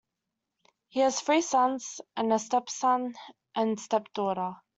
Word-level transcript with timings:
He 0.87 1.01
has 1.01 1.21
three 1.21 1.41
sons, 1.43 2.01
and 2.17 2.33
a 2.33 2.39
stepson 2.39 3.13
and 3.53 3.79
stepdaughter. 3.79 4.53